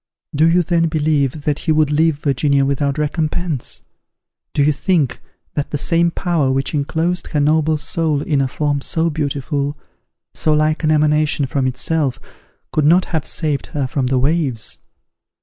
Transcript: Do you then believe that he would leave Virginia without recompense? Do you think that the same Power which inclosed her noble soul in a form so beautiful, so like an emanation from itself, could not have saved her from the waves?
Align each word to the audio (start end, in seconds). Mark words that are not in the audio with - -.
Do 0.33 0.49
you 0.49 0.63
then 0.63 0.87
believe 0.87 1.43
that 1.43 1.59
he 1.59 1.71
would 1.71 1.91
leave 1.91 2.15
Virginia 2.17 2.65
without 2.65 2.97
recompense? 2.97 3.83
Do 4.51 4.63
you 4.63 4.73
think 4.73 5.21
that 5.53 5.69
the 5.69 5.77
same 5.77 6.09
Power 6.09 6.51
which 6.51 6.73
inclosed 6.73 7.27
her 7.27 7.39
noble 7.39 7.77
soul 7.77 8.23
in 8.23 8.41
a 8.41 8.47
form 8.47 8.81
so 8.81 9.11
beautiful, 9.11 9.77
so 10.33 10.53
like 10.55 10.83
an 10.83 10.89
emanation 10.89 11.45
from 11.45 11.67
itself, 11.67 12.19
could 12.71 12.83
not 12.85 13.05
have 13.13 13.27
saved 13.27 13.67
her 13.77 13.85
from 13.85 14.07
the 14.07 14.17
waves? 14.17 14.79